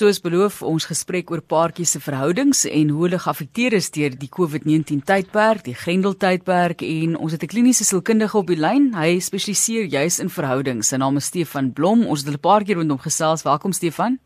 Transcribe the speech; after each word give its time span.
Soos 0.00 0.16
beloof, 0.24 0.62
ons 0.64 0.86
gesprek 0.88 1.28
oor 1.28 1.42
paartjies 1.44 1.90
se 1.92 2.00
verhoudings 2.00 2.62
en 2.64 2.92
hoe 2.94 3.02
hulle 3.02 3.18
geaffekteer 3.20 3.74
is 3.76 3.90
deur 3.92 4.14
die 4.16 4.30
COVID-19 4.32 5.02
tydperk, 5.04 5.60
die 5.66 5.74
Grendel 5.76 6.14
tydperk 6.16 6.80
en 6.86 7.18
ons 7.18 7.36
het 7.36 7.44
'n 7.44 7.52
kliniese 7.52 7.84
sielkundige 7.84 8.38
op 8.38 8.46
die 8.46 8.56
lyn. 8.56 8.94
Hy 8.96 9.20
spesialiseer 9.20 9.84
juis 9.84 10.18
in 10.18 10.30
verhoudings. 10.30 10.88
Sy 10.88 10.96
naam 10.96 11.16
is 11.16 11.26
Stefan 11.26 11.72
Blom. 11.72 12.06
Ons 12.06 12.24
het 12.24 12.32
'n 12.32 12.40
paar 12.40 12.64
keer 12.64 12.76
rondom 12.76 12.98
gesels. 12.98 13.42
Welkom 13.42 13.72
Stefan. 13.72 14.18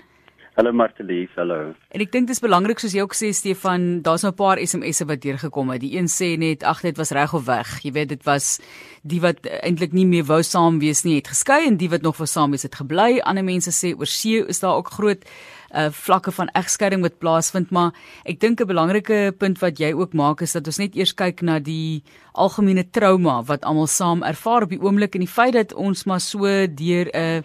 Hallo 0.54 0.71
Martelies, 0.72 1.30
hallo. 1.34 1.73
En 1.91 2.00
ek 2.00 2.12
dink 2.12 2.29
dit 2.29 2.36
is 2.36 2.38
belangrik 2.38 2.79
soos 2.79 2.93
jy 2.95 3.02
ook 3.02 3.14
sê 3.18 3.32
Stefan, 3.34 4.02
daar's 4.06 4.22
nou 4.22 4.30
'n 4.30 4.36
paar 4.38 4.59
SMS'e 4.62 5.04
wat 5.04 5.20
deurgekom 5.20 5.70
het. 5.70 5.80
Die 5.80 5.96
een 5.98 6.06
sê 6.06 6.38
net 6.38 6.62
ag 6.62 6.80
dit 6.80 6.96
was 6.96 7.11
reg 7.11 7.34
of 7.34 7.45
weg. 7.46 7.82
Jy 7.82 7.93
weet 7.93 8.09
dit 8.09 8.22
was 8.25 8.61
die 9.02 9.20
wat 9.20 9.43
eintlik 9.43 9.93
nie 9.93 10.06
meer 10.06 10.25
wou 10.25 10.43
saam 10.43 10.79
wees 10.79 11.02
nie, 11.02 11.16
het 11.16 11.27
geskei 11.27 11.66
en 11.66 11.77
die 11.77 11.91
wat 11.91 12.02
nog 12.02 12.16
wou 12.18 12.27
saam 12.27 12.50
wees 12.50 12.62
het 12.62 12.75
gebly. 12.75 13.18
Ander 13.25 13.43
mense 13.43 13.70
sê 13.70 13.98
oor 13.98 14.06
see 14.06 14.46
is 14.46 14.61
daar 14.61 14.77
ook 14.77 14.91
groot 14.91 15.25
uh 15.75 15.91
vlakke 15.91 16.32
van 16.32 16.48
egskeiding 16.54 17.02
wat 17.02 17.18
plaasvind, 17.18 17.71
maar 17.71 17.93
ek 18.25 18.40
dink 18.40 18.61
'n 18.61 18.67
belangrike 18.67 19.35
punt 19.39 19.58
wat 19.58 19.79
jy 19.79 19.93
ook 19.93 20.14
maak 20.14 20.40
is 20.40 20.53
dat 20.53 20.66
ons 20.66 20.79
net 20.79 20.96
eers 20.96 21.14
kyk 21.14 21.43
na 21.43 21.58
die 21.58 22.03
algemene 22.32 22.85
trauma 22.90 23.43
wat 23.43 23.64
almal 23.64 23.86
saam 23.86 24.22
ervaar 24.22 24.63
op 24.63 24.71
die 24.71 24.80
oomblik 24.80 25.14
en 25.14 25.21
die 25.21 25.36
feit 25.39 25.54
dat 25.54 25.72
ons 25.75 26.04
maar 26.07 26.21
so 26.21 26.46
deur 26.66 27.07
'n 27.13 27.39
uh, 27.39 27.43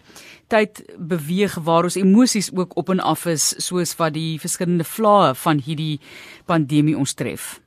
tyd 0.47 0.83
beweeg 0.97 1.55
waar 1.63 1.83
ons 1.83 1.95
emosies 1.95 2.51
ook 2.55 2.77
op 2.77 2.89
en 2.89 2.99
af 2.99 3.25
is 3.25 3.53
soos 3.67 3.95
wat 3.97 4.13
die 4.13 4.39
verskillende 4.39 4.83
vlae 4.83 5.33
van 5.35 5.57
hierdie 5.57 5.99
pandemie 6.45 6.97
ons 6.97 7.13
tref. 7.13 7.59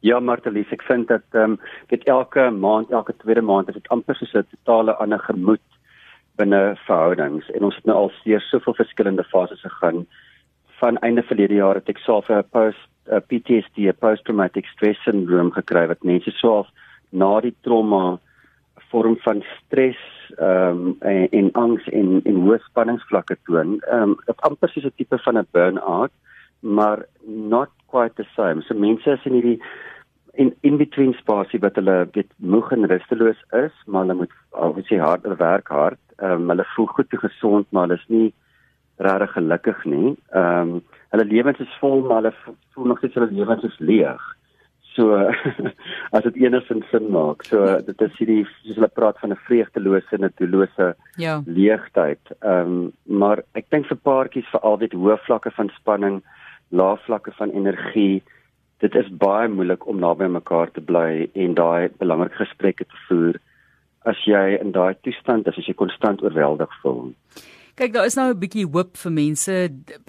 Ja, 0.00 0.20
Martelies, 0.20 0.70
ek 0.70 0.82
vind 0.86 1.08
dat 1.08 1.24
ehm 1.32 1.56
um, 1.56 1.60
dit 1.88 2.02
elke 2.04 2.50
maand, 2.50 2.90
elke 2.90 3.14
tweede 3.22 3.42
maand 3.42 3.68
is 3.68 3.74
dit 3.74 3.88
amper 3.88 4.14
soos 4.14 4.34
'n 4.34 4.46
totale 4.50 4.94
ander 5.02 5.18
gemoed 5.18 5.75
binne 6.36 6.76
verhoudings 6.86 7.50
en 7.54 7.64
ons 7.68 7.76
het 7.76 7.84
nou 7.84 7.96
al 7.96 8.12
seer 8.22 8.40
soveel 8.40 8.74
verskillende 8.74 9.24
fases 9.24 9.60
gegaan 9.60 10.06
van 10.80 10.98
einde 10.98 11.22
verlede 11.22 11.54
jaar 11.54 11.74
het 11.74 11.88
ek 11.88 11.98
self 11.98 12.28
'n 12.30 12.44
post 12.50 12.88
a 13.12 13.20
PTSD, 13.20 13.88
a 13.88 13.92
post 13.92 14.24
traumatic 14.24 14.66
stress 14.66 14.98
syndrome 15.04 15.52
gekry 15.54 15.86
wat 15.86 16.04
mense 16.04 16.30
swaar 16.30 16.66
na 17.12 17.40
die 17.40 17.54
trauma 17.62 18.18
vorm 18.90 19.16
van 19.24 19.42
stres 19.56 20.00
ehm 20.38 20.86
um, 20.86 20.96
en, 21.00 21.28
en 21.30 21.50
angs 21.52 21.88
en 21.88 22.20
en 22.24 22.38
hoë 22.44 22.58
spanningsvlakke 22.68 23.36
toon. 23.48 23.80
Ehm 23.90 24.14
um, 24.16 24.36
amper 24.48 24.68
soos 24.68 24.84
'n 24.84 24.96
tipe 24.96 25.18
van 25.18 25.38
'n 25.38 25.46
burn-out, 25.52 26.12
maar 26.60 27.06
not 27.24 27.70
quite 27.86 28.14
the 28.16 28.26
same. 28.36 28.62
So 28.62 28.74
mense 28.74 29.10
is 29.10 29.24
in 29.24 29.32
hierdie 29.32 29.60
in 30.34 30.54
in 30.60 30.76
between 30.76 31.14
spasie 31.14 31.60
wat 31.60 31.74
hulle 31.74 32.08
weet 32.12 32.32
moeg 32.36 32.72
en 32.72 32.86
rusteloos 32.86 33.40
is, 33.52 33.72
maar 33.86 34.04
hulle 34.04 34.14
moet 34.14 34.34
obviously 34.50 34.98
harder 34.98 35.36
werk 35.36 35.68
hard. 35.68 36.05
Ehm 36.16 36.42
um, 36.42 36.48
hulle 36.48 36.64
voel 36.74 36.86
goed 36.86 37.12
en 37.12 37.18
gesond, 37.18 37.66
maar 37.70 37.88
hulle 37.88 38.00
is 38.00 38.08
nie 38.08 38.32
regtig 38.96 39.32
gelukkig 39.32 39.84
nie. 39.84 40.16
Ehm 40.32 40.76
um, 40.76 40.82
hulle 41.12 41.24
lewens 41.24 41.60
is 41.60 41.78
vol, 41.80 42.02
maar 42.06 42.22
hulle 42.22 42.34
voel 42.74 42.86
nog 42.92 42.98
steeds 42.98 43.14
hulle 43.14 43.32
lewens 43.32 43.64
is 43.64 43.78
leeg. 43.78 44.22
So 44.96 45.16
as 46.16 46.24
dit 46.24 46.38
enigsins 46.46 46.88
sin 46.90 47.10
maak. 47.12 47.44
So 47.44 47.64
dit 47.86 48.06
is 48.06 48.14
hierdie 48.20 48.44
soos 48.46 48.78
hulle 48.78 48.88
praat 48.88 49.20
van 49.20 49.32
'n 49.32 49.44
vreugdelose 49.48 50.16
en 50.16 50.24
'n 50.24 50.32
doellose 50.40 50.94
ja. 51.16 51.42
leegtyd. 51.46 52.32
Ehm 52.40 52.72
um, 52.72 52.92
maar 53.04 53.44
ek 53.52 53.70
dink 53.70 53.86
vir 53.86 54.00
paartjies 54.08 54.48
veral 54.54 54.78
dit 54.78 54.92
hoë 54.92 55.18
vlakke 55.26 55.50
van 55.50 55.70
spanning, 55.76 56.22
lae 56.70 56.96
vlakke 57.06 57.32
van 57.36 57.50
energie, 57.50 58.22
dit 58.80 58.94
is 58.94 59.08
baie 59.08 59.48
moeilik 59.48 59.86
om 59.86 60.00
naby 60.00 60.28
mekaar 60.28 60.70
te 60.72 60.80
bly 60.80 61.28
en 61.34 61.54
daai 61.54 61.88
belangrike 62.00 62.44
gesprekke 62.44 62.84
te 62.84 62.98
voer 63.08 63.38
as 64.10 64.22
jy 64.26 64.56
in 64.60 64.72
daai 64.76 64.94
toestand 65.02 65.48
is 65.50 65.58
as 65.58 65.68
jy 65.68 65.74
konstant 65.74 66.22
oorweldig 66.22 66.72
voel. 66.82 67.12
Kyk, 67.76 67.92
daar 67.92 68.06
is 68.08 68.14
nou 68.16 68.32
'n 68.32 68.38
bietjie 68.40 68.64
hoop 68.72 68.96
vir 68.96 69.12
mense 69.12 69.54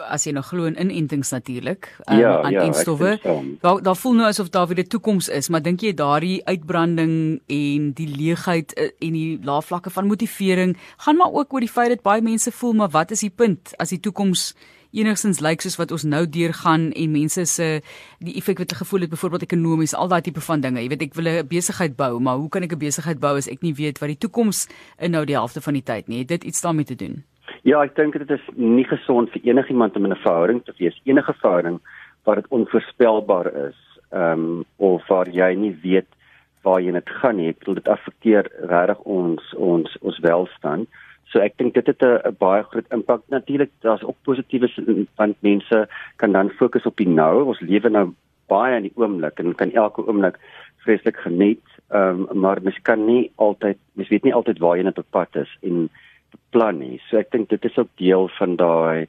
as 0.08 0.24
jy 0.24 0.32
nog 0.32 0.46
glo 0.48 0.66
in 0.66 0.78
inentings 0.80 1.32
natuurlik 1.32 1.90
um, 2.08 2.18
ja, 2.18 2.42
aan 2.42 2.52
ja, 2.52 2.62
enstowwe. 2.62 3.20
Daar 3.62 3.82
daar 3.84 3.96
voel 3.96 4.14
nou 4.14 4.28
asof 4.28 4.50
daar 4.50 4.68
weer 4.68 4.80
'n 4.80 4.88
toekoms 4.88 5.28
is, 5.28 5.50
maar 5.50 5.62
dink 5.62 5.82
jy 5.82 5.94
daardie 5.94 6.46
uitbranding 6.46 7.42
en 7.46 7.92
die 7.92 8.08
leegheid 8.08 8.74
eh, 8.74 8.92
en 9.00 9.14
die 9.14 9.40
lae 9.44 9.62
vlakke 9.62 9.90
van 9.90 10.08
motivering 10.08 10.78
gaan 10.98 11.18
maar 11.18 11.32
ook 11.32 11.54
oor 11.54 11.60
die 11.60 11.70
feit 11.70 11.90
dat 11.90 12.02
baie 12.02 12.22
mense 12.22 12.52
voel 12.52 12.74
maar 12.74 12.90
wat 12.90 13.12
is 13.12 13.20
die 13.20 13.36
punt? 13.36 13.76
As 13.78 13.90
die 13.90 14.00
toekoms 14.00 14.56
enigstens 14.92 15.40
lyk 15.40 15.62
soos 15.62 15.76
wat 15.76 15.92
ons 15.92 16.04
nou 16.04 16.30
deurgaan 16.30 16.92
en 16.92 17.12
mense 17.12 17.46
se 17.46 17.82
die 18.20 18.36
effek 18.36 18.58
wat 18.58 18.72
hulle 18.72 18.84
gevoel 18.84 19.02
het 19.02 19.10
byvoorbeeld 19.10 19.44
ekonomies 19.44 19.94
al 19.94 20.08
daai 20.08 20.22
tipe 20.22 20.42
van 20.42 20.62
dinge. 20.62 20.82
Jy 20.82 20.88
weet 20.88 21.02
ek 21.02 21.16
wil 21.16 21.28
'n 21.28 21.48
besigheid 21.48 21.96
bou 21.96 22.20
maar 22.20 22.38
hoe 22.38 22.50
kan 22.50 22.64
ek 22.64 22.72
'n 22.72 22.80
besigheid 22.80 23.20
bou 23.20 23.36
as 23.38 23.48
ek 23.48 23.62
nie 23.62 23.74
weet 23.74 24.00
wat 24.00 24.08
die 24.08 24.18
toekoms 24.18 24.68
inhou 25.00 25.26
die 25.26 25.36
helfte 25.36 25.62
van 25.62 25.74
die 25.74 25.84
tyd 25.84 26.08
nie? 26.08 26.20
Het 26.20 26.28
dit 26.28 26.44
iets 26.44 26.62
daarmee 26.62 26.86
te 26.86 26.96
doen 26.96 27.24
Ja, 27.68 27.82
ek 27.84 27.98
dink 27.98 28.16
dit 28.16 28.30
is 28.32 28.44
nie 28.56 28.86
gesond 28.88 29.34
vir 29.34 29.42
enigiemand 29.50 29.98
om 30.00 30.06
in 30.08 30.14
'n 30.16 30.24
verhouding 30.24 30.62
te 30.64 30.74
wees. 30.78 31.02
Enige 31.04 31.34
verhouding 31.34 31.82
waar 32.24 32.36
dit 32.36 32.48
onvoorspelbaar 32.48 33.48
is, 33.68 33.80
ehm 34.12 34.40
um, 34.40 34.64
of 34.78 35.08
waar 35.08 35.28
jy 35.28 35.54
nie 35.54 35.76
weet 35.84 36.08
waar 36.64 36.80
jy 36.82 36.92
net 36.92 37.10
gaan 37.10 37.36
nie. 37.36 37.50
Ek 37.50 37.60
bedoel 37.60 37.80
dit 37.82 37.88
affekteer 37.88 38.48
regtig 38.72 39.00
ons 39.04 39.54
ons 39.58 39.98
ons 40.02 40.20
welstand. 40.20 40.88
So 41.26 41.40
ek 41.40 41.58
dink 41.58 41.74
dit 41.74 41.88
het 41.88 42.02
'n 42.04 42.36
baie 42.40 42.64
groot 42.64 42.88
impak. 42.92 43.22
Natuurlik 43.28 43.72
daar's 43.82 44.04
ook 44.04 44.24
positiefes 44.24 44.80
want 45.18 45.36
mense 45.42 45.88
kan 46.16 46.32
dan 46.32 46.50
fokus 46.50 46.86
op 46.86 46.96
die 46.96 47.10
nou. 47.10 47.44
Ons 47.44 47.60
lewe 47.60 47.90
nou 47.90 48.14
baie 48.48 48.78
in 48.78 48.84
die 48.84 48.96
oomblik 48.96 49.40
en 49.40 49.56
kan 49.56 49.72
elke 49.72 50.08
oomblik 50.08 50.40
vreeslik 50.86 51.18
geniet. 51.18 51.64
Ehm 51.92 52.28
um, 52.32 52.40
maar 52.40 52.62
mens 52.62 52.80
kan 52.82 53.06
nie 53.06 53.32
altyd 53.36 53.78
mens 53.94 54.10
weet 54.10 54.24
nie 54.24 54.34
altyd 54.34 54.60
waar 54.60 54.78
jy 54.78 54.84
net 54.84 54.98
op 55.00 55.12
pad 55.12 55.36
is 55.36 55.58
en 55.62 55.90
plan 56.50 56.80
nie. 56.80 57.02
So 57.10 57.18
ek 57.18 57.32
dink 57.32 57.50
dit 57.50 57.66
is 57.66 57.78
ook 57.78 57.90
deel 58.02 58.30
van 58.40 58.56
daai 58.56 59.08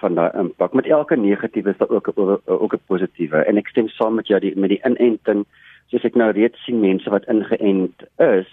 van 0.00 0.14
daai 0.14 0.30
impak. 0.38 0.72
Met 0.78 0.86
elke 0.86 1.16
negatiewe 1.16 1.70
is 1.70 1.80
daar 1.80 1.90
ook 1.90 2.12
ook 2.44 2.74
'n 2.74 2.86
positiewe. 2.86 3.44
En 3.44 3.56
ek 3.56 3.68
stem 3.68 3.88
saam 3.88 4.14
met 4.14 4.26
jou 4.26 4.40
die 4.40 4.56
met 4.56 4.68
die 4.68 4.82
inenting. 4.84 5.44
Soos 5.90 6.04
ek 6.04 6.14
nou 6.14 6.30
reeds 6.30 6.64
sien 6.64 6.80
mense 6.80 7.10
wat 7.10 7.26
ingeënt 7.26 8.02
is, 8.18 8.50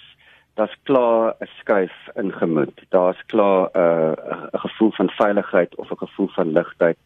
daar's 0.55 0.75
klaar 0.83 1.35
'n 1.39 1.47
skuif 1.59 1.95
in 2.15 2.31
gemoed. 2.31 2.81
Daar's 2.89 3.21
klaar 3.25 3.69
uh, 3.75 4.13
'n 4.53 4.59
gevoel 4.59 4.91
van 4.91 5.09
veiligheid 5.09 5.75
of 5.75 5.91
'n 5.91 5.97
gevoel 6.05 6.27
van 6.27 6.51
ligtheid 6.51 6.97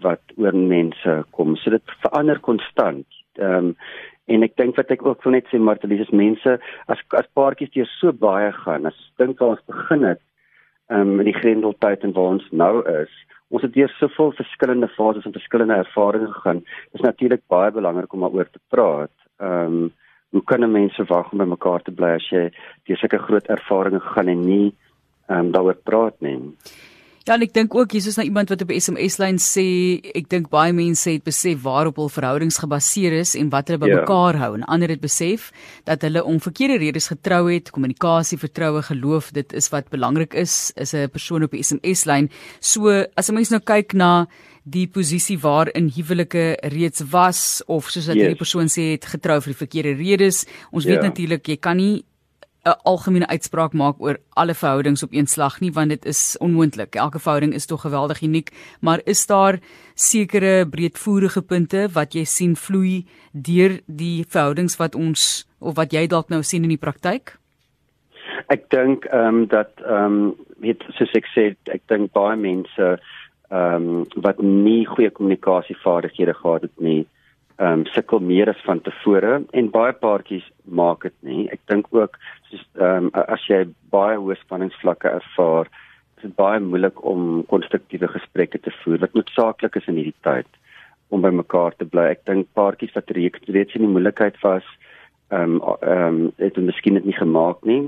wat 0.00 0.22
oor 0.36 0.56
mense 0.56 1.24
kom. 1.30 1.56
So 1.56 1.70
dit 1.70 1.82
verander 2.00 2.40
konstant. 2.40 3.06
Ehm 3.34 3.54
um, 3.54 3.76
en 4.26 4.42
ek 4.42 4.56
dink 4.56 4.76
wat 4.76 4.90
ek 4.90 5.06
ook 5.06 5.22
wil 5.24 5.32
net 5.32 5.46
sê 5.48 5.58
Martelies 5.58 6.00
is 6.00 6.10
mense 6.10 6.60
as 6.86 6.98
as 7.08 7.32
paartjies 7.32 7.70
deur 7.70 7.86
so 7.86 8.12
baie 8.12 8.52
gaan. 8.52 8.86
As 8.86 9.12
dink 9.16 9.38
waar 9.38 9.48
ons 9.48 9.66
begin 9.66 10.02
het 10.04 10.20
um, 10.88 11.18
in 11.20 11.28
die 11.30 11.36
grendeltyd 11.36 12.04
en 12.04 12.12
waar 12.12 12.34
ons 12.36 12.48
nou 12.50 12.74
is. 13.02 13.12
Ons 13.48 13.64
het 13.64 13.72
deur 13.72 13.92
soveel 13.96 14.32
verskillende 14.36 14.88
fases 14.88 15.24
en 15.24 15.32
verskillende 15.32 15.78
ervarings 15.80 16.34
gegaan. 16.34 16.60
Dit 16.90 17.00
is 17.00 17.06
natuurlik 17.06 17.46
baie 17.48 17.72
belangrik 17.72 18.12
om 18.12 18.26
daaroor 18.26 18.50
te 18.50 18.64
praat. 18.68 19.14
Ehm 19.40 19.80
um, 19.80 19.90
hoe 20.28 20.42
kan 20.44 20.60
'n 20.60 20.72
mens 20.72 20.94
verwag 20.94 21.32
om 21.32 21.38
by 21.38 21.44
mekaar 21.44 21.82
te 21.82 21.90
bly 21.90 22.08
as 22.08 22.28
jy 22.28 22.50
deur 22.84 22.96
sulke 22.96 23.18
groot 23.18 23.46
ervarings 23.48 24.02
gegaan 24.02 24.28
en 24.28 24.44
nie 24.44 24.74
ehm 25.28 25.38
um, 25.38 25.52
daaroor 25.52 25.78
praat 25.84 26.20
nie? 26.20 26.52
Ja, 27.28 27.36
ek 27.36 27.50
dink 27.52 27.74
ook 27.76 27.92
hier 27.92 28.06
is 28.08 28.16
nou 28.16 28.24
iemand 28.24 28.48
wat 28.48 28.62
op 28.64 28.70
SMS 28.72 29.18
lyn 29.20 29.36
sê 29.42 29.64
ek 30.16 30.30
dink 30.32 30.46
baie 30.48 30.72
mense 30.72 31.10
het 31.10 31.26
besef 31.26 31.58
waarop 31.60 31.98
hul 32.00 32.08
verhoudings 32.08 32.56
gebaseer 32.62 33.18
is 33.18 33.34
en 33.36 33.50
wat 33.52 33.68
hulle 33.68 33.82
by 33.82 33.90
ja. 33.90 33.98
mekaar 34.00 34.38
hou 34.40 34.54
en 34.56 34.64
ander 34.64 34.88
het 34.94 35.02
besef 35.02 35.50
dat 35.84 36.06
hulle 36.06 36.22
om 36.24 36.38
verkeerde 36.40 36.78
redes 36.80 37.10
getrou 37.12 37.42
het, 37.50 37.68
kommunikasie, 37.74 38.40
vertroue, 38.40 38.80
geloof, 38.86 39.28
dit 39.36 39.52
is 39.52 39.68
wat 39.74 39.92
belangrik 39.92 40.32
is, 40.32 40.72
is 40.80 40.94
'n 40.94 41.12
persoon 41.12 41.44
op 41.44 41.52
die 41.52 41.60
SMS 41.60 42.06
lyn. 42.08 42.30
So 42.60 42.88
as 42.88 43.28
'n 43.28 43.34
mens 43.34 43.50
nou 43.50 43.60
kyk 43.60 43.92
na 43.92 44.26
die 44.64 44.86
posisie 44.86 45.38
waarin 45.38 45.92
huwelike 45.92 46.56
reeds 46.72 47.02
was 47.12 47.62
of 47.66 47.90
soos 47.90 48.06
dat 48.06 48.16
yes. 48.16 48.24
hierdie 48.24 48.40
persoon 48.40 48.68
sê 48.72 48.92
het 48.96 49.04
getrou 49.04 49.40
vir 49.40 49.52
die 49.52 49.64
verkeerde 49.66 49.94
redes. 50.00 50.46
Ons 50.72 50.84
ja. 50.84 50.90
weet 50.92 51.02
natuurlik 51.02 51.46
jy 51.46 51.56
kan 51.60 51.76
nie 51.76 52.04
'n 52.64 52.76
algemene 52.82 53.26
uitspraak 53.26 53.72
maak 53.72 54.00
oor 54.00 54.16
alle 54.34 54.54
verhoudings 54.54 55.02
op 55.02 55.12
een 55.12 55.26
slag 55.26 55.60
nie 55.60 55.72
want 55.72 55.88
dit 55.88 56.04
is 56.04 56.36
onmoontlik. 56.40 56.94
Elke 56.94 57.18
verhouding 57.18 57.54
is 57.54 57.66
tog 57.66 57.80
geweldig 57.80 58.22
uniek, 58.22 58.50
maar 58.80 59.00
is 59.04 59.26
daar 59.26 59.58
sekere 59.94 60.66
breedvoerige 60.68 61.42
punte 61.42 61.88
wat 61.92 62.14
jy 62.14 62.24
sien 62.24 62.56
vloei 62.56 63.06
deur 63.32 63.80
die 63.86 64.24
verhoudings 64.28 64.76
wat 64.76 64.94
ons 64.94 65.46
of 65.58 65.74
wat 65.74 65.92
jy 65.92 66.06
dalk 66.06 66.28
nou 66.28 66.42
sien 66.42 66.62
in 66.62 66.68
die 66.68 66.84
praktyk? 66.86 67.38
Ek 68.48 68.70
dink 68.70 69.04
ehm 69.04 69.26
um, 69.26 69.46
dat 69.46 69.70
ehm 69.84 70.04
um, 70.04 70.34
weet 70.58 70.82
soos 70.96 71.14
ek 71.14 71.26
sê, 71.34 71.54
ek 71.70 71.82
dink 71.86 72.12
baie 72.12 72.36
mense 72.36 72.98
ehm 73.50 73.88
um, 73.88 74.04
wat 74.24 74.42
nie 74.42 74.84
goeie 74.86 75.10
kommunikasievaardighede 75.10 76.34
gehad 76.34 76.62
het 76.62 76.80
nie 76.80 77.06
ehm 77.58 77.80
um, 77.80 77.86
sukkel 77.90 78.20
meer 78.22 78.48
as 78.52 78.60
van 78.66 78.80
tevore 78.86 79.40
en 79.50 79.70
baie 79.74 79.92
paartjies 79.92 80.44
maak 80.80 81.02
dit 81.02 81.14
nie. 81.26 81.48
Ek 81.50 81.60
dink 81.66 81.88
ook 81.90 82.18
soos 82.50 82.62
ehm 82.78 83.08
um, 83.08 83.10
as 83.34 83.46
jy 83.50 83.64
baie 83.94 84.18
hoë 84.18 84.36
spanningsvlakke 84.44 85.10
ervaar, 85.18 85.70
is 86.16 86.28
dit 86.28 86.36
baie 86.38 86.60
moeilik 86.62 87.02
om 87.02 87.42
konstruktiewe 87.50 88.10
gesprekke 88.14 88.62
te 88.62 88.74
voer 88.82 89.02
wat 89.02 89.18
noodsaaklik 89.18 89.80
is 89.80 89.90
in 89.90 89.98
hierdie 89.98 90.22
tyd 90.22 90.46
om 91.10 91.24
by 91.24 91.32
mekaar 91.34 91.74
te 91.74 91.88
bly. 91.88 92.06
Ek 92.14 92.24
dink 92.30 92.46
paartjies 92.54 92.94
wat 92.94 93.10
reeds 93.16 93.74
in 93.74 93.86
die 93.86 93.92
moeilikheid 93.96 94.38
was, 94.46 94.66
ehm 95.34 95.58
um, 95.58 95.76
ehm 95.82 96.06
um, 96.06 96.32
het 96.38 96.54
hulle 96.54 96.70
miskien 96.70 97.00
dit 97.00 97.10
nie 97.10 97.18
gemaak 97.18 97.66
nie. 97.66 97.82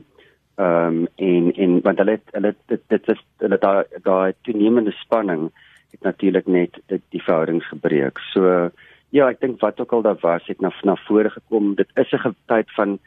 Ehm 0.58 1.02
um, 1.04 1.08
en 1.30 1.50
en 1.54 1.80
want 1.86 2.02
hulle 2.02 2.18
het, 2.18 2.28
hulle 2.34 2.54
dit 2.74 2.86
dit 2.90 3.10
is 3.14 3.26
hulle 3.46 3.62
daai 3.62 3.84
daai 4.02 4.32
toenemende 4.42 4.98
spanning 4.98 5.50
het 5.90 6.02
natuurlik 6.02 6.46
net 6.46 6.78
dit 6.86 7.02
die 7.14 7.22
verhoudings 7.22 7.66
gebreek. 7.70 8.18
So 8.34 8.70
ja, 9.10 9.28
ek 9.28 9.40
dink 9.40 9.60
wat 9.60 9.80
ook 9.80 9.92
al 9.92 10.02
daar 10.02 10.20
was 10.22 10.46
het 10.46 10.60
na 10.60 10.72
na 10.82 10.96
vore 11.06 11.30
gekom. 11.30 11.74
Dit 11.74 11.90
is 11.94 12.12
'n 12.12 12.34
tyd 12.46 12.70
van 12.76 12.98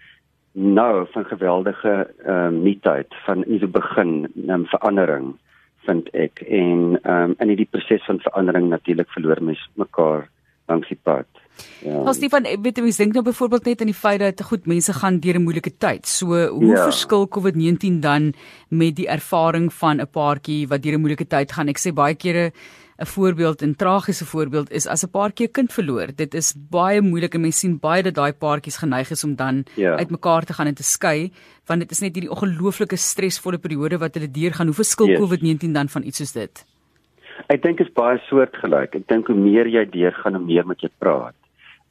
nou 0.54 1.06
van 1.12 1.26
geweldige 1.26 2.14
ehm 2.26 2.54
um, 2.54 2.64
nuutheid 2.64 3.16
van 3.26 3.44
nuwe 3.48 3.68
begin, 3.68 4.32
um, 4.48 4.66
verandering 4.66 5.36
vind 5.86 6.10
ek 6.14 6.42
en 6.42 7.00
ehm 7.02 7.32
um, 7.32 7.36
in 7.40 7.48
hierdie 7.48 7.72
proses 7.72 8.06
van 8.06 8.20
verandering 8.20 8.70
natuurlik 8.70 9.10
verloor 9.10 9.44
mens 9.44 9.70
mekaar 9.76 10.30
langs 10.68 10.88
die 10.88 11.00
pad. 11.04 11.28
Ja. 11.84 12.00
Ons 12.02 12.18
Stefan, 12.18 12.44
weet 12.44 12.78
jy, 12.78 12.86
ek 12.88 12.98
dink 12.98 13.14
nou 13.14 13.24
byvoorbeeld 13.24 13.66
net 13.66 13.82
aan 13.82 13.92
die 13.92 13.98
feit 13.98 14.22
dat 14.24 14.42
goed 14.48 14.66
mense 14.66 14.94
gaan 14.94 15.20
deur 15.20 15.38
'n 15.40 15.44
moeilike 15.44 15.74
tyd. 15.78 16.08
So, 16.08 16.26
hoe 16.48 16.76
ja. 16.76 16.84
verskil 16.84 17.28
COVID-19 17.28 18.00
dan 18.00 18.34
met 18.70 18.96
die 18.96 19.08
ervaring 19.08 19.74
van 19.74 20.02
'n 20.02 20.08
paartjie 20.08 20.68
wat 20.68 20.82
deur 20.82 20.96
'n 20.96 21.02
moeilike 21.02 21.28
tyd 21.28 21.52
gaan? 21.52 21.68
Ek 21.68 21.80
sê 21.80 21.94
baie 21.94 22.16
kere 22.16 22.52
'n 23.04 23.12
voorbeeld, 23.16 23.62
'n 23.62 23.76
tragiese 23.76 24.26
voorbeeld 24.26 24.72
is 24.72 24.88
as 24.88 25.04
'n 25.04 25.12
paartjie 25.18 25.48
'n 25.48 25.52
kind 25.52 25.74
verloor. 25.74 26.08
Dit 26.16 26.34
is 26.34 26.56
baie 26.70 27.02
moeilik 27.02 27.34
en 27.34 27.42
mense 27.42 27.60
sien 27.60 27.80
baie 27.80 28.04
dat 28.04 28.16
daai 28.16 28.34
paartjies 28.34 28.78
geneig 28.78 29.10
is 29.12 29.24
om 29.24 29.36
dan 29.36 29.64
ja. 29.76 29.96
uitmekaar 29.96 30.44
te 30.44 30.54
gaan 30.54 30.68
en 30.68 30.76
te 30.76 30.84
skei, 30.84 31.32
want 31.68 31.80
dit 31.80 31.92
is 31.92 32.02
net 32.02 32.16
hierdie 32.16 32.32
ongelooflike 32.32 32.96
stresvolle 32.96 33.58
periode 33.58 33.98
wat 33.98 34.14
hulle 34.14 34.32
deurgaan. 34.32 34.68
Hoe 34.68 34.82
verskil 34.84 35.08
yes. 35.08 35.20
COVID-19 35.20 35.72
dan 35.72 35.88
van 35.90 36.04
iets 36.04 36.18
soos 36.18 36.32
dit? 36.32 36.66
Ek 37.48 37.62
dink 37.62 37.78
dit 37.78 37.88
is 37.88 37.94
baie 37.94 38.18
soortgelyk. 38.28 38.96
Ek 38.96 39.08
dink 39.08 39.28
hoe 39.28 39.36
meer 39.36 39.68
jy 39.68 39.86
deurgaan, 39.90 40.36
hoe 40.36 40.46
meer 40.46 40.66
moet 40.66 40.82
jy 40.82 40.90
praat. 40.98 41.36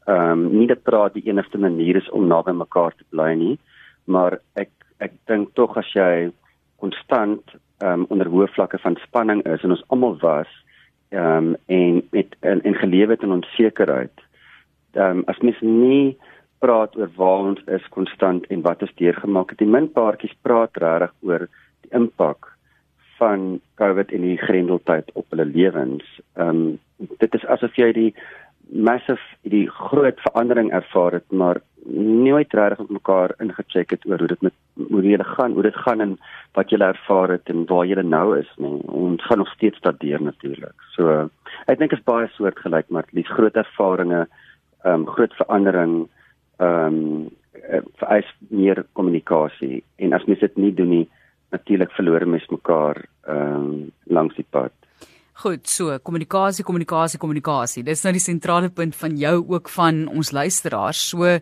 Ehm 0.06 0.30
um, 0.30 0.58
nie 0.58 0.66
dat 0.66 0.82
praat 0.82 1.14
die 1.14 1.26
enigste 1.28 1.58
manier 1.58 1.96
is 1.96 2.10
om 2.10 2.26
naby 2.26 2.52
mekaar 2.52 2.92
te 2.96 3.04
bly 3.10 3.34
nie, 3.34 3.58
maar 4.04 4.40
ek 4.54 4.70
ek 4.98 5.12
dink 5.26 5.54
tog 5.54 5.76
as 5.76 5.92
jy 5.94 6.32
konstant 6.82 7.42
ehm 7.82 8.02
um, 8.02 8.06
onder 8.08 8.26
hoë 8.26 8.48
vlakke 8.54 8.78
van 8.78 8.96
spanning 9.06 9.42
is 9.46 9.62
en 9.62 9.70
ons 9.70 9.84
almal 9.88 10.16
was 10.22 10.50
ehm 11.12 11.52
um, 11.52 11.56
en 11.66 12.02
met 12.10 12.36
en, 12.40 12.62
en 12.62 12.74
gelewe 12.74 13.12
het 13.12 13.22
in 13.22 13.32
onsekerheid. 13.38 14.24
Ehm 14.92 15.18
um, 15.18 15.22
as 15.26 15.38
mens 15.38 15.60
nie 15.60 16.16
praat 16.58 16.96
oor 16.96 17.10
waar 17.16 17.48
ons 17.50 17.64
is 17.66 17.88
konstant 17.88 18.46
en 18.46 18.62
wat 18.62 18.82
ons 18.82 18.94
deurgemaak 19.00 19.50
het. 19.50 19.58
Die 19.58 19.74
min 19.76 19.90
paartjies 19.92 20.34
praat 20.46 20.76
regtig 20.76 21.12
oor 21.20 21.48
die 21.84 21.92
impak 21.98 22.52
van 23.18 23.60
COVID 23.80 24.12
en 24.12 24.24
die 24.26 24.38
grendeltyd 24.38 25.10
op 25.12 25.26
hulle 25.34 25.48
lewens. 25.50 26.06
Ehm 26.36 26.48
um, 26.48 26.78
dit 27.18 27.34
is 27.34 27.44
asof 27.50 27.76
jy 27.76 27.92
die 27.92 28.10
massive 28.72 29.22
die 29.42 29.66
groot 29.68 30.20
verandering 30.24 30.70
ervaar 30.72 31.18
het, 31.18 31.28
maar 31.30 31.60
nooit 31.90 32.52
regtig 32.52 32.78
met 32.78 32.90
mekaar 32.90 33.34
ingecheck 33.38 33.90
het 33.90 34.06
oor 34.06 34.18
hoe 34.18 34.28
dit 34.28 34.42
met 34.42 34.54
hoe 34.74 35.02
jy 35.02 35.18
gaan, 35.18 35.52
hoe 35.52 35.62
dit 35.62 35.76
gaan 35.76 36.00
en 36.00 36.18
wat 36.56 36.70
jy 36.70 36.78
ervaar 36.78 37.28
het 37.34 37.48
en 37.52 37.66
waar 37.66 37.86
jy 37.86 38.02
nou 38.02 38.38
is, 38.38 38.48
nee. 38.56 38.80
Ons 38.86 39.24
gaan 39.26 39.38
nog 39.38 39.50
steeds 39.52 39.80
daardeur 39.80 40.22
natuurlik. 40.22 40.74
So 40.94 41.28
ek 41.66 41.78
dink 41.78 41.92
is 41.92 42.04
baie 42.04 42.28
soortgelyk, 42.36 42.88
maar 42.88 43.06
dis 43.12 43.28
groot 43.28 43.56
ervarings, 43.56 44.28
ehm 44.84 45.02
um, 45.02 45.06
groot 45.06 45.34
verandering, 45.40 46.08
ehm 46.58 46.96
um, 46.96 47.30
vereis 48.00 48.28
meer 48.48 48.84
kommunikasie 48.92 49.82
en 49.96 50.12
as 50.12 50.24
mens 50.26 50.40
dit 50.40 50.56
nie 50.56 50.72
doen 50.74 50.88
nie, 50.88 51.08
natuurlik 51.52 51.92
verloor 51.92 52.26
mens 52.26 52.46
mekaar 52.50 53.04
ehm 53.26 53.66
um, 53.66 53.90
langs 54.06 54.38
die 54.38 54.46
pad. 54.50 54.72
Goed, 55.42 55.66
so 55.66 55.96
kommunikasie, 55.98 56.62
kommunikasie, 56.62 57.18
kommunikasie. 57.18 57.82
Dis 57.82 58.04
nou 58.06 58.12
die 58.14 58.22
sentrale 58.22 58.68
punt 58.70 58.94
van 58.94 59.16
jou 59.18 59.40
ook 59.56 59.72
van 59.74 60.04
ons 60.12 60.30
luisteraars. 60.30 61.00
So 61.10 61.32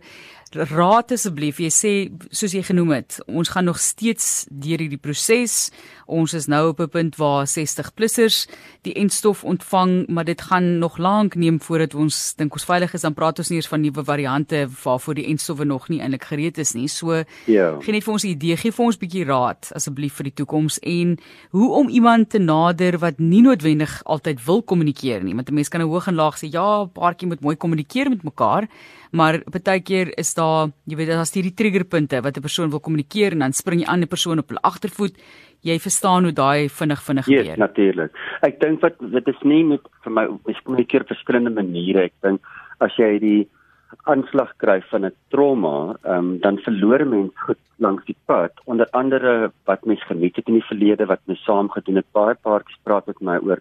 raad 0.55 1.11
asseblief, 1.15 1.59
jy 1.61 1.69
sê 1.71 1.91
soos 2.35 2.53
jy 2.55 2.61
genoem 2.65 2.95
het, 2.97 3.19
ons 3.31 3.51
gaan 3.53 3.69
nog 3.69 3.79
steeds 3.79 4.45
deur 4.51 4.81
hierdie 4.83 4.99
proses. 4.99 5.69
Ons 6.11 6.33
is 6.35 6.47
nou 6.51 6.69
op 6.69 6.79
'n 6.81 6.89
punt 6.89 7.15
waar 7.15 7.47
60 7.47 7.93
plussers 7.93 8.47
die 8.83 8.93
enstof 8.93 9.43
ontvang, 9.43 10.07
maar 10.09 10.25
dit 10.25 10.41
gaan 10.41 10.79
nog 10.79 10.97
lank 10.97 11.35
neem 11.35 11.59
voordat 11.59 11.95
ons 11.95 12.33
dink 12.35 12.53
ons 12.53 12.65
veilig 12.65 12.93
is. 12.93 13.01
Dan 13.01 13.13
praat 13.13 13.39
ons 13.39 13.49
nie 13.49 13.57
eens 13.57 13.67
van 13.67 13.81
nuwe 13.81 14.03
variante 14.03 14.67
waarvoor 14.83 15.15
die 15.15 15.27
enstowwe 15.27 15.65
nog 15.65 15.89
nie 15.89 16.01
eintlik 16.01 16.23
gereed 16.23 16.57
is 16.57 16.73
nie. 16.73 16.87
So 16.87 17.23
ja. 17.45 17.79
gee 17.79 17.93
net 17.93 18.03
vir 18.03 18.13
ons 18.13 18.23
'n 18.23 18.27
idee, 18.27 18.57
gee 18.57 18.71
vir 18.71 18.85
ons 18.85 18.95
'n 18.95 18.99
bietjie 18.99 19.25
raad 19.25 19.71
asseblief 19.73 20.13
vir 20.13 20.23
die 20.23 20.33
toekoms 20.33 20.79
en 20.79 21.17
hoe 21.51 21.71
om 21.71 21.89
iemand 21.89 22.29
te 22.29 22.39
nader 22.39 22.97
wat 22.99 23.19
nie 23.19 23.41
noodwendig 23.41 24.03
altyd 24.03 24.45
wil 24.45 24.63
kommunikeer 24.63 25.23
nie. 25.23 25.35
Want 25.35 25.49
'n 25.49 25.53
mens 25.53 25.69
kan 25.69 25.81
'n 25.81 25.87
hoog 25.87 26.07
en 26.07 26.15
laag 26.15 26.37
sê, 26.37 26.51
ja, 26.51 26.85
paartjie 26.85 27.27
moet 27.27 27.41
mooi 27.41 27.55
kommunikeer 27.55 28.09
met 28.09 28.23
mekaar 28.23 28.67
maar 29.11 29.41
baie 29.63 29.81
keer 29.83 30.11
is 30.19 30.33
daar 30.33 30.40
jy 30.89 30.97
weet 30.99 31.11
daar's 31.13 31.33
hierdie 31.33 31.53
triggerpunte 31.53 32.21
wat 32.21 32.37
'n 32.37 32.47
persoon 32.47 32.69
wil 32.69 32.79
kommunikeer 32.79 33.31
en 33.31 33.39
dan 33.39 33.53
spring 33.53 33.81
jy 33.81 33.87
aan 33.87 34.01
'n 34.01 34.07
persoon 34.07 34.39
op 34.39 34.49
hulle 34.49 34.61
agtervoet. 34.61 35.15
Jy 35.61 35.79
verstaan 35.79 36.23
hoe 36.23 36.33
daai 36.33 36.69
vinnig 36.69 37.01
vinnig 37.03 37.25
gebeur. 37.25 37.45
ja 37.45 37.55
natuurlik 37.55 38.11
ek 38.41 38.59
dink 38.59 38.81
wat 38.81 38.97
dit 38.99 39.27
is 39.27 39.41
nie 39.43 39.63
met 39.63 39.81
vir 40.03 40.11
my 40.11 40.27
mens 40.45 40.61
kommunikeer 40.65 41.01
op 41.01 41.13
verskillende 41.13 41.53
maniere. 41.53 42.09
Ek 42.09 42.13
dink 42.21 42.41
as 42.79 42.95
jy 42.97 43.19
die 43.19 43.49
aanslag 44.09 44.53
kry 44.57 44.79
van 44.91 45.05
'n 45.05 45.15
trauma 45.29 45.95
um, 46.03 46.39
dan 46.39 46.57
verloor 46.57 47.05
mens 47.05 47.31
goed 47.45 47.59
langs 47.77 48.05
die 48.05 48.17
pad. 48.25 48.51
Onder 48.65 48.87
andere 48.91 49.51
wat 49.65 49.85
mens 49.85 50.03
geniet 50.03 50.35
het 50.35 50.47
in 50.47 50.59
die 50.59 50.69
verlede 50.69 51.05
wat 51.05 51.19
mens 51.25 51.43
saam 51.43 51.69
gedoen 51.69 51.95
het. 51.95 52.05
Baie 52.11 52.35
paartjies 52.35 52.79
praat 52.83 53.07
met 53.07 53.21
my 53.21 53.37
oor 53.37 53.59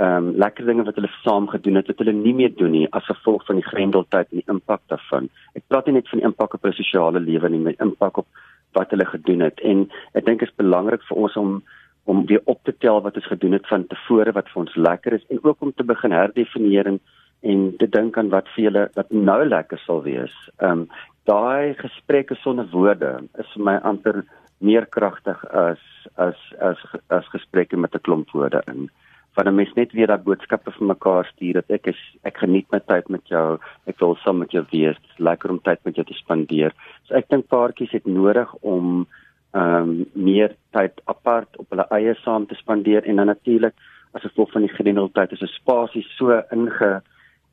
ehm 0.00 0.28
um, 0.28 0.36
lekker 0.40 0.64
dinge 0.64 0.84
wat 0.88 0.96
hulle 0.96 1.10
saam 1.22 1.46
gedoen 1.48 1.76
het 1.76 1.86
wat 1.86 1.98
hulle 2.00 2.12
nie 2.16 2.32
meer 2.34 2.54
doen 2.56 2.72
nie 2.72 2.86
as 2.98 3.04
gevolg 3.04 3.44
van 3.46 3.58
die 3.60 3.66
grendeltyd 3.66 4.30
en 4.30 4.40
die 4.40 4.52
impak 4.54 4.80
daarvan. 4.88 5.28
Ek 5.54 5.66
praat 5.68 5.86
nie 5.86 5.98
net 5.98 6.08
van 6.08 6.22
die 6.22 6.26
impak 6.26 6.54
op 6.54 6.62
hulle 6.62 6.78
sosiale 6.78 7.20
lewe 7.20 7.48
nie, 7.52 7.60
maar 7.60 7.76
impak 7.78 8.22
op 8.22 8.26
wat 8.72 8.90
hulle 8.90 9.04
gedoen 9.04 9.44
het 9.44 9.60
en 9.60 9.84
ek 10.16 10.24
dink 10.24 10.42
is 10.42 10.54
belangrik 10.56 11.04
vir 11.08 11.24
ons 11.26 11.36
om 11.36 11.62
om 12.04 12.24
weer 12.26 12.40
op 12.50 12.58
te 12.66 12.74
tel 12.82 12.98
wat 13.02 13.16
ons 13.20 13.28
gedoen 13.30 13.52
het 13.54 13.68
van 13.70 13.84
tevore 13.86 14.32
wat 14.34 14.48
vir 14.50 14.62
ons 14.64 14.78
lekker 14.88 15.18
is 15.18 15.26
en 15.30 15.38
ook 15.42 15.60
om 15.62 15.72
te 15.72 15.84
begin 15.86 16.10
herdefinieer 16.16 16.88
en, 16.90 16.98
en 17.42 17.60
te 17.78 17.86
dink 17.86 18.18
aan 18.18 18.32
wat 18.32 18.48
vir 18.54 18.64
julle 18.64 18.88
wat 18.96 19.12
nou 19.12 19.38
lekker 19.44 19.78
sal 19.86 20.02
wees. 20.08 20.34
Ehm 20.58 20.86
um, 20.86 20.86
daai 21.30 21.74
gesprekke 21.78 22.34
sonder 22.40 22.66
woorde 22.72 23.12
is 23.38 23.50
vir 23.54 23.62
my 23.68 23.76
amper 23.90 24.24
meer 24.58 24.88
kragtig 24.96 25.44
as 25.54 25.82
as 26.16 26.40
as 26.58 26.80
as 27.08 27.28
gesprekke 27.34 27.76
met 27.76 27.94
'n 27.94 28.02
klomp 28.08 28.30
woorde 28.34 28.62
in 28.72 28.88
van 29.34 29.48
'n 29.48 29.54
mens 29.54 29.72
net 29.74 29.92
weer 29.92 30.06
daai 30.06 30.24
boodskappe 30.24 30.70
vir 30.70 30.86
mekaar 30.86 31.24
stuur 31.24 31.52
dat 31.52 31.70
ek 31.70 31.86
is 31.86 32.00
ek 32.24 32.36
geniet 32.38 32.66
my 32.70 32.80
tyd 32.80 33.08
met 33.08 33.28
jou, 33.28 33.58
ek 33.86 33.98
wil 34.00 34.16
saam 34.16 34.38
met 34.38 34.52
jou 34.52 34.64
wees, 34.70 34.98
lekker 35.16 35.50
om 35.50 35.60
tyd 35.60 35.78
met 35.84 35.94
jou 35.94 36.04
te 36.04 36.14
spandeer. 36.14 36.72
So 37.04 37.14
ek 37.14 37.28
dink 37.28 37.48
paartjies 37.48 37.92
het 37.92 38.06
nodig 38.06 38.54
om 38.60 39.06
ehm 39.54 39.88
um, 39.88 40.06
meer 40.12 40.56
tyd 40.72 41.00
apart 41.04 41.56
op 41.56 41.66
hulle 41.70 41.86
eie 41.90 42.14
saam 42.14 42.46
te 42.46 42.54
spandeer 42.54 43.04
en 43.04 43.16
dan 43.16 43.26
natuurlik 43.26 43.74
as 44.12 44.22
gevolg 44.22 44.52
van 44.52 44.64
die 44.66 44.74
grendeltyd 44.76 45.32
is 45.32 45.42
'n 45.42 45.46
spasie 45.60 46.06
so 46.16 46.42
inge 46.50 47.02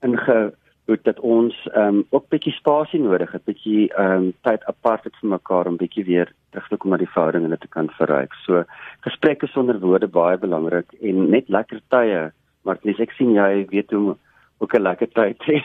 inge 0.02 0.54
goed 0.90 1.04
dat 1.06 1.20
ons 1.20 1.56
ehm 1.72 2.00
um, 2.00 2.06
ook 2.16 2.30
bietjie 2.34 2.54
spasie 2.58 3.00
nodig 3.02 3.32
het, 3.36 3.44
bietjie 3.46 3.90
ehm 3.94 4.30
um, 4.30 4.30
tyd 4.48 4.64
apart 4.72 5.06
het 5.08 5.20
vir 5.22 5.30
mekaar 5.36 5.68
om 5.70 5.78
bietjie 5.78 6.06
weer 6.08 6.32
terug 6.52 6.70
te 6.70 6.78
kom 6.78 6.94
na 6.94 6.98
die 7.02 7.12
verhouding 7.14 7.46
en 7.46 7.54
dit 7.56 7.62
te 7.66 7.74
kan 7.76 7.92
verryk. 7.98 8.34
So 8.46 8.64
gesprekke 9.08 9.48
sonder 9.54 9.80
woorde 9.84 10.10
baie 10.20 10.38
belangrik 10.38 10.96
en 11.02 11.30
net 11.36 11.50
lekker 11.58 11.82
tye. 11.96 12.32
Maar 12.66 12.82
dis 12.84 13.04
ek 13.06 13.14
sien 13.18 13.36
jy 13.38 13.68
weet 13.74 13.94
hoe 13.98 14.16
ook 14.60 14.74
'n 14.76 14.88
lekker 14.88 15.10
tyd 15.20 15.46
hê. 15.50 15.60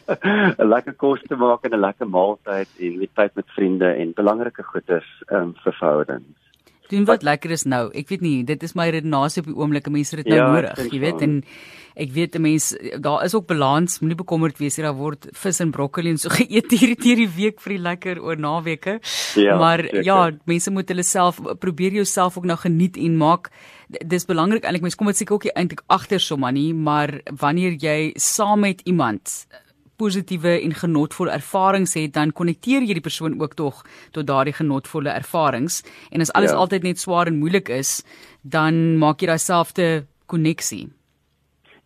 'n 0.58 0.68
lekker 0.74 0.94
kos 1.04 1.22
te 1.22 1.36
maak 1.36 1.64
en 1.64 1.74
'n 1.74 1.86
lekker 1.86 2.08
maaltyd 2.08 2.68
en 2.78 2.98
weer 2.98 3.14
tyd 3.14 3.34
met 3.34 3.56
vriende 3.56 3.88
en 3.94 4.12
belangrike 4.20 4.62
goeders 4.62 5.10
ehm 5.28 5.42
um, 5.42 5.54
vir 5.64 5.74
verhoudings 5.80 6.47
doen 6.90 7.04
wat 7.08 7.22
lekker 7.26 7.50
is 7.54 7.64
nou. 7.68 7.88
Ek 7.96 8.08
weet 8.12 8.22
nie, 8.24 8.44
dit 8.44 8.62
is 8.62 8.74
my 8.78 8.88
redenasie 8.94 9.42
op 9.42 9.50
die 9.50 9.56
oomblik. 9.56 9.90
Mense 9.92 10.16
het 10.16 10.24
dit 10.24 10.34
nou 10.34 10.40
ja, 10.40 10.48
nodig, 10.52 10.92
jy 10.92 11.00
weet 11.02 11.22
en 11.26 11.42
ek 11.98 12.12
weet 12.14 12.36
'n 12.36 12.42
mens 12.42 12.76
daar 13.00 13.24
is 13.24 13.34
ook 13.34 13.46
balans. 13.46 13.98
Moenie 14.00 14.16
bekommerd 14.16 14.58
wees 14.58 14.76
hier 14.76 14.86
daar 14.86 14.94
word 14.94 15.28
vis 15.32 15.60
en 15.60 15.70
broccoli 15.70 16.10
en 16.10 16.18
so 16.18 16.28
geëet 16.40 16.70
hier 16.70 16.94
hierdie 16.96 17.28
week 17.28 17.60
vir 17.60 17.76
die 17.76 17.82
lekker 17.82 18.22
oor 18.22 18.36
naweke. 18.36 19.00
Ja, 19.34 19.58
maar 19.58 19.82
zeker. 19.82 20.04
ja, 20.04 20.30
mense 20.44 20.70
moet 20.70 20.88
hulle 20.88 21.02
self 21.02 21.40
probeer 21.58 21.92
jouself 21.92 22.38
ook 22.38 22.44
nou 22.44 22.58
geniet 22.58 22.96
en 22.96 23.16
maak 23.16 23.50
dis 23.88 24.24
belangrik 24.24 24.64
eintlik 24.64 24.82
mense 24.82 24.96
kom 24.96 25.06
dit 25.06 25.16
seker 25.16 25.34
ook 25.34 25.48
eintlik 25.54 25.82
agter 25.86 26.20
sommer 26.20 26.52
nie, 26.52 26.74
maar 26.74 27.20
wanneer 27.40 27.72
jy 27.72 28.12
saam 28.14 28.60
met 28.60 28.80
iemand 28.84 29.46
positiewe 29.98 30.54
en 30.62 30.74
genotvolle 30.78 31.34
ervarings 31.34 31.96
het, 31.98 32.14
dan 32.14 32.32
konnekteer 32.32 32.86
jy 32.86 32.96
die 32.98 33.04
persoon 33.04 33.38
ook 33.40 33.56
tog 33.58 33.82
tot 34.14 34.28
daardie 34.28 34.54
genotvolle 34.56 35.10
ervarings. 35.10 35.82
En 36.12 36.24
as 36.24 36.32
alles 36.38 36.54
ja. 36.54 36.60
altyd 36.62 36.86
net 36.86 37.02
swaar 37.02 37.30
en 37.30 37.40
moeilik 37.40 37.68
is, 37.74 37.98
dan 38.42 38.98
maak 39.02 39.20
jy 39.20 39.32
daai 39.32 39.42
selfde 39.42 39.88
koneksie. 40.26 40.86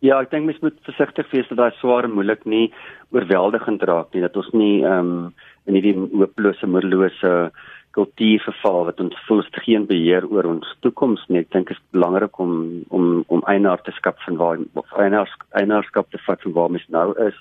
Ja, 0.03 0.17
ek 0.19 0.33
dink 0.33 0.49
mens 0.49 0.59
moet 0.59 0.75
versigtig 0.83 1.29
wees 1.31 1.47
dat 1.47 1.61
daai 1.61 1.77
swaar 1.79 2.03
en 2.03 2.15
moeilik 2.17 2.43
nie 2.49 2.65
oorweldigend 3.15 3.85
raak 3.87 4.11
nie, 4.11 4.23
dat 4.25 4.35
ons 4.39 4.51
nie 4.53 4.83
ehm 4.83 5.15
um, 5.15 5.33
in 5.63 5.77
hierdie 5.77 5.95
hopelose, 5.95 6.67
moederlose 6.67 7.29
kultuur 7.95 8.41
verval 8.43 8.89
wat 8.89 8.99
ons 8.99 9.19
voel 9.27 9.39
ons 9.43 9.61
geen 9.63 9.85
beheer 9.87 10.25
oor 10.27 10.49
ons 10.49 10.71
toekoms 10.83 11.23
nie. 11.29 11.43
Ek 11.43 11.51
dink 11.53 11.69
dit 11.69 11.77
is 11.77 11.83
belangrik 11.95 12.39
om 12.43 12.83
om 12.91 13.23
om 13.31 13.45
eienaarskap 13.47 14.19
van 14.25 14.39
waar 14.41 14.63
of 14.81 14.95
eienaarskap 14.99 16.09
te 16.11 16.19
vat 16.25 16.41
van 16.43 16.55
waar 16.57 16.73
mens 16.73 16.89
nou 16.91 17.07
is 17.27 17.37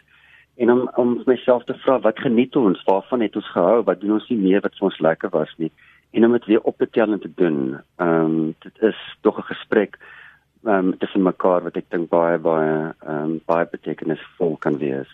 en 0.56 0.70
om 0.70 0.90
om 0.94 1.22
myself 1.26 1.64
te 1.64 1.74
vra 1.84 1.98
wat 2.00 2.18
geniet 2.18 2.56
ons 2.56 2.82
waarvan 2.84 3.20
het 3.20 3.36
ons 3.36 3.50
gehou 3.52 3.82
wat 3.82 4.00
doen 4.00 4.18
ons 4.18 4.28
nie 4.28 4.38
meer 4.38 4.60
wat 4.60 4.76
vir 4.78 4.88
ons 4.90 5.00
lekker 5.08 5.30
was 5.30 5.54
nie 5.56 5.72
en 6.12 6.24
om 6.24 6.32
dit 6.32 6.44
weer 6.44 6.60
op 6.60 6.76
te 6.78 6.88
tel 6.90 7.12
en 7.12 7.20
te 7.20 7.32
doen. 7.34 7.80
Ehm 7.96 8.24
um, 8.24 8.54
dit 8.58 8.82
is 8.90 8.98
tog 9.20 9.38
'n 9.38 9.54
gesprek 9.54 9.98
um, 10.64 10.98
tussen 10.98 11.22
mekaar 11.22 11.62
wat 11.62 11.76
ek 11.76 11.90
dink 11.90 12.08
baie 12.10 12.38
baie 12.38 12.94
um, 13.08 13.40
baie 13.46 13.66
betekenisvol 13.70 14.56
kan 14.56 14.78
wees. 14.78 15.12